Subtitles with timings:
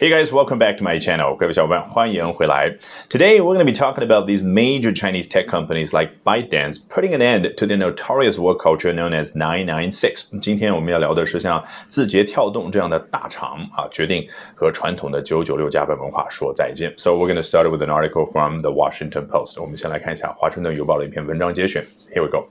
[0.00, 1.35] Hey guys, welcome back to my channel.
[1.35, 2.75] 各位小伙伴，欢迎回来。
[3.07, 7.21] Today we're going to be talking about these major Chinese tech companies like ByteDance putting an
[7.21, 10.39] end to the notorious work culture known as 996.
[10.41, 16.91] 今天我们要聊的是像字节跳动这样的大厂啊，决定和传统的996加班文化说再见。
[16.97, 19.61] So we're going to start with an article from the Washington Post.
[19.61, 21.85] 我们先来看一下华盛顿邮报的一篇文章节选。
[22.11, 22.49] Here we go.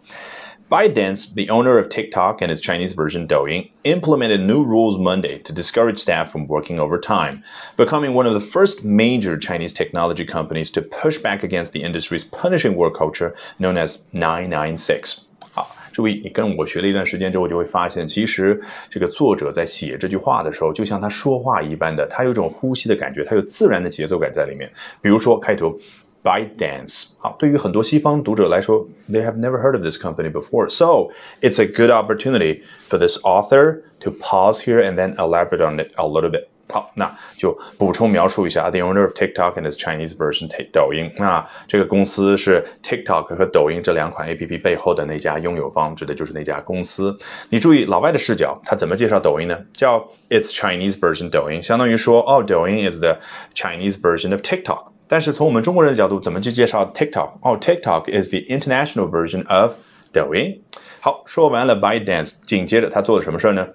[0.71, 5.54] ByteDance, the owner of TikTok and its Chinese version Douyin, implemented new rules Monday to
[5.54, 7.43] discourage staff from working overtime,
[7.77, 12.24] becoming one of the first major Chinese technology companies to push back against the industry's
[12.24, 15.19] punishing work culture known as 996.
[15.51, 24.71] 好，注意，你跟我学了一段时间之后，就会发现，其实这个作者在写这句话的时候，就像他说话一般的，他有种呼吸的感觉，他有自然的节奏感在里面。
[25.00, 25.79] 比如说开头。
[26.24, 27.10] ByteDance.
[27.19, 30.68] 好，对于很多西方读者来说，they have never heard of this company before.
[30.69, 31.11] So
[31.42, 35.92] it's a good opportunity for this author to pause here and then elaborate on it
[35.95, 36.47] a little bit.
[36.67, 41.11] 好，那就补充描述一下，the owner of TikTok and its Chinese version 抖音。
[41.17, 47.16] 那这个公司是 TikTok 和抖音这两款 APP 背后的那家拥有方，指的就是那家公司。
[47.49, 49.55] 你注意老外的视角，他怎么介绍抖音呢？
[49.75, 49.99] 叫
[50.30, 53.19] its Chinese version 抖音，相当于说，哦，抖音 is the
[53.53, 54.88] Chinese version of TikTok。
[55.11, 57.30] 但是从我们中国人的角度，怎么去介绍 TikTok？
[57.42, 59.72] 哦，TikTok is the international version of
[60.12, 60.62] 抖音。
[61.00, 63.67] 好，说完了 ByteDance，紧接着他做了什么事儿呢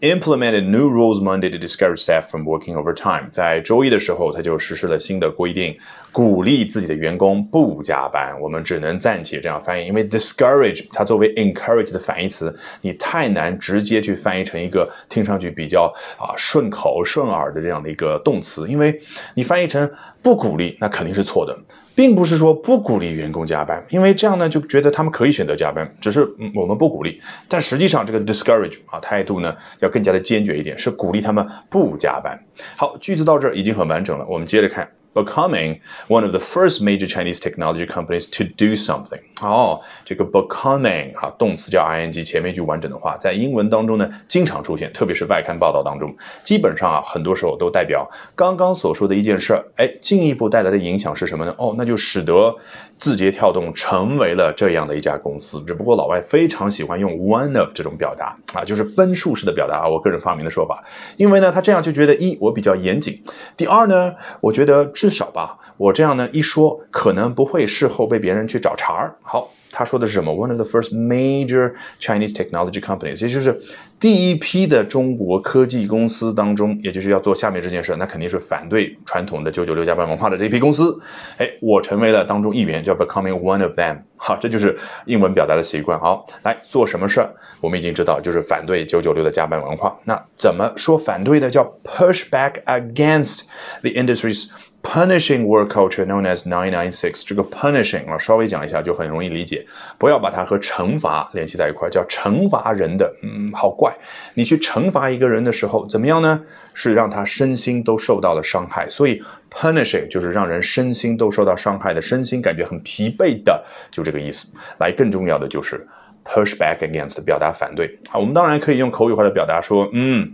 [0.00, 3.30] ？implemented new rules Monday to discourage staff from working overtime。
[3.30, 5.76] 在周一的时候，他就实施了新的规定，
[6.12, 8.38] 鼓励自己的员工不加班。
[8.40, 19.00] 我们只能暂且这样翻译，因为 discourage 它作为 encourage 的反义词，你太难直接去翻译成一个听上去比较啊顺口顺耳的这样的一个动词，因为
[19.34, 19.90] 你翻译成
[20.22, 21.56] 不鼓励，那肯定是错的。
[21.94, 27.22] 并不是说不鼓励员工加班，因为这样呢就觉得他们可以选择加班，只是嗯我们不鼓励。
[27.48, 32.38] 但实际上这个 discourage 啊态度呢要更加的坚决一点，是鼓励他们不加班。
[32.76, 34.86] 好，句子到这儿已经很完整了，我们接着看。
[35.16, 39.18] Becoming one of the first major Chinese technology companies to do something。
[39.40, 51.54] 哦，这个 becoming 啊，动词叫 ing，前面一句完整的话，在英文当中呢经常出现，特别是外刊报道当中，基本上啊，很多时候都代表刚刚所说的一件事儿，哎，进一步带来的影响是什么呢？
[51.56, 52.54] 哦，那就使得
[52.98, 55.62] 字节跳动成为了这样的一家公司。
[55.66, 60.84] 只不过老外非常喜欢用 one of 这种表达啊，就是分数式的表达啊，我个人发明的说法，
[61.16, 63.22] 因为呢，他这样就觉得一我比较严谨，
[63.56, 64.86] 第二呢，我觉得。
[65.06, 69.14] 至少吧，我这样呢一说，可能不会事后被别人去找茬儿。
[69.22, 73.60] 好，他说的是什么？One of the first major Chinese technology companies，也就是
[74.00, 81.00] 第一批的中国科技公司当中，也就是要做下面这件事，那肯定是反对传统的九九六加班文化的这一批公司。
[81.38, 83.98] 哎，我成为了当中一员，叫 becoming one of them。
[84.16, 86.00] 好，这就是英文表达的习惯。
[86.00, 87.32] 好，来做什么事儿？
[87.60, 89.96] 我们已经知道，就是反对九九六的加班文化。
[90.04, 91.46] 那怎么说反对的？
[91.48, 93.42] 叫 push back against
[93.82, 94.48] the industry's
[94.86, 99.66] Punishing work culture known as nine nine six，这个 punishing 啊，稍微讲一下就很容易理解，
[99.98, 103.92] 不要把它和惩罚联系在一块，叫惩罚人的，嗯，好怪。
[104.34, 106.40] 你去惩罚一个人的时候，怎么样呢？
[106.72, 109.20] 是让他身心都受到了伤害，所以
[109.50, 114.46] punishing 就是让人身心都受到伤害的，身心感觉很疲惫的，就这个意思。
[114.78, 115.86] 来，更重要的就是
[116.24, 117.98] push back against，表达反对。
[118.12, 120.32] 啊，我们当然可以用口语化的表达说，嗯。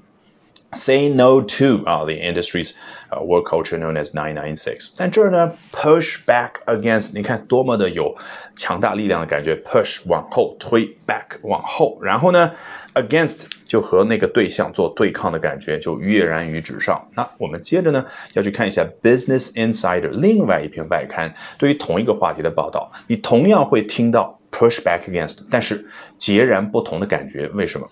[0.74, 2.72] Say no to 啊，the industry's
[3.10, 4.90] work culture known as nine nine six。
[4.96, 8.16] 但这儿呢，push back against，你看多么的有
[8.56, 12.52] 强大力量的感觉，push 往后推，back 往后，然后呢
[12.94, 17.06] ，against 就和那个对象做对抗的感觉，就跃然于纸上。
[17.14, 27.86] 那我们接着呢，要去看一下 Business Insider 另外一篇外刊对于同一个话题的报道，你同样会听到 push back against，但是截然不同的感觉，为什么？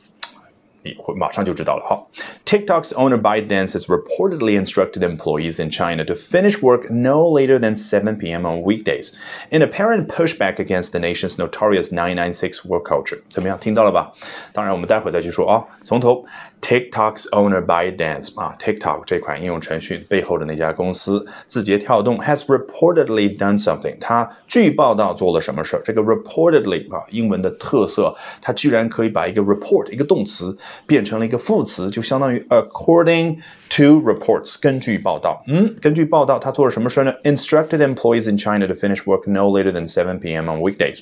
[2.45, 7.75] ，TikTok's owner ByteDance has reportedly instructed employees in China to finish work no later than
[7.75, 8.45] 7 p.m.
[8.45, 9.11] on weekdays,
[9.49, 13.17] in apparent pushback against the nation's notorious 996 work culture。
[13.31, 14.13] 怎么样，听到了吧？
[14.53, 15.65] 当然，我们待会再去说啊。
[15.83, 16.23] 从头，
[16.61, 23.97] TikTok's owner ByteDance 啊，TikTok 这款应用程序背后的那家公司字节跳动 has reportedly done something。
[23.99, 25.81] 它据报道做了什么事儿？
[25.83, 30.55] 这个 reportedly 啊，英文的特色，它居然可以把一个 report 一个动词。
[30.86, 33.36] 变成了一个副词，就相当于 according
[33.70, 35.42] to reports，根据报道。
[35.46, 40.50] 嗯，根据报道，他做了什么事呢？Instructed employees in China to finish work no later than 7 p.m.
[40.50, 40.98] on weekdays。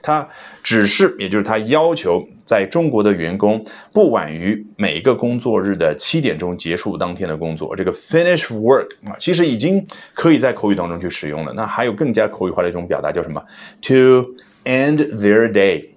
[0.00, 0.28] 他
[0.62, 7.74] 指示，也就是他要求，在中国的员工不晚于每一个工作日的七点钟结束当天的工作。
[7.74, 11.52] 这个 finish work 啊，其实已经可以在口语当中去使用了。
[11.52, 13.42] 那还有更加口语化的一种表达叫什么
[13.82, 14.34] ？To
[14.64, 15.91] end their day。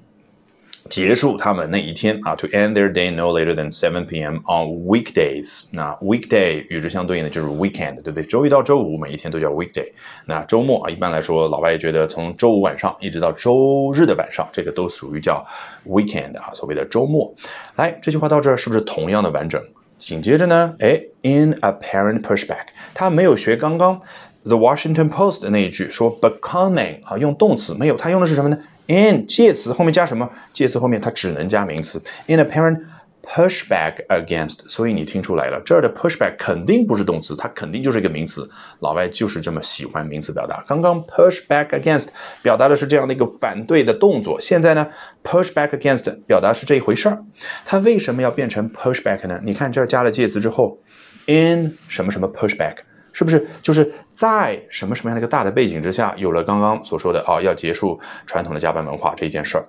[0.89, 4.35] 结束他们那一天啊，to end their day no later than 7 p.m.
[4.45, 5.63] on weekdays。
[5.71, 8.23] 那 weekday 与之相对应的就是 weekend，对不对？
[8.23, 9.91] 周一到周五每一天都叫 weekday。
[10.27, 15.43] 那周末啊，一般来说，老外也觉得从周五晚上一直到周日的晚上，这个都属于叫
[15.87, 17.33] weekend 啊，所谓的周末。
[17.77, 19.59] 来，这句话到这儿是不是同样的完整？
[19.97, 24.01] 紧接着呢，哎，in apparent pushback，他没有学刚刚
[24.45, 30.30] The Washington Post 的那一句说 becoming 啊，用动词没有，他用的是什么呢？in 介词后面加什么？
[30.53, 32.00] 介词后面它只能加名词。
[32.27, 32.81] In apparent
[33.24, 38.47] pushback against，所以你听出来了，这儿的 pushback 肯定不是动词，它肯定就是一个名词。
[38.81, 40.63] 老外就是这么喜欢名词表达。
[40.68, 42.09] 刚刚 pushback against
[42.44, 44.88] 表达的是这样的一个反对的动作，现在呢
[45.24, 47.24] pushback against 表达是这一回事儿。
[47.65, 49.39] 它为什么要变成 pushback 呢？
[49.44, 50.77] 你看这儿加了介词之后
[51.25, 52.75] ，in 什么什么 pushback。
[53.15, 59.63] 是不是就是在什么什么样的一个大的背景之下，有了刚刚所说的啊，要结束传统的加班文化这一件事儿？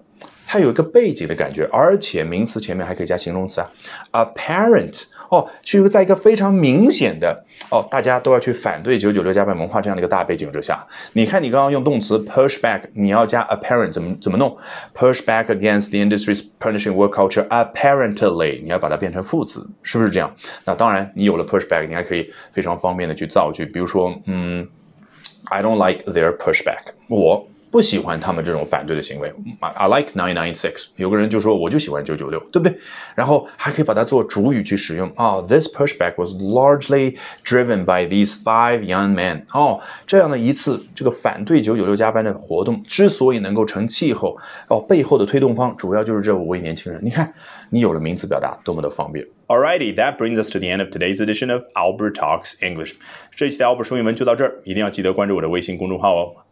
[0.44, 3.70] 它有一个背景的感觉，而且名词前面还可以加形容词啊
[4.12, 5.04] ，apparent。
[5.28, 14.56] 哦，是一个在一个非常明显的哦，大家都要去反对九九六加班文化这样的一个大背景之下，你看你刚刚用动词 push back，你要加 apparent 怎么怎么弄
[14.94, 20.34] ？push back against the industry's punishing work culture apparently，你要把它变成副词，是不是这样？
[20.64, 24.68] 那当然，你有了 push back，你还可以非常方便的去造句，比如说，嗯
[25.44, 27.48] ，I don't like their pushback，我。
[27.70, 29.32] 不喜欢他们这种反对的行为。
[29.60, 30.88] I like nine nine six。
[30.96, 32.78] 有个人就说我就喜欢九九六，对不对？
[33.14, 35.42] 然后还可以把它做主语去使用啊。
[35.42, 39.42] This pushback was largely driven by these five young men。
[39.52, 44.36] 哦，这样的一次这个反对九九六加班的活动之所以能够成气候，
[44.68, 47.00] 哦，背后的推动方主要就是这五位年轻人。
[47.04, 47.32] 你看，
[47.70, 49.26] 你有了名词表达多么的方便。
[49.48, 52.94] Alrighty, that brings us to the end of today's edition of Albert Talks English。
[53.36, 56.32] 这一期的 Albert 说英文就到这儿，一定要记得关注我的微信公众号哦。